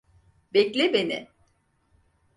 Bekle 0.53 0.93
beni! 0.93 1.27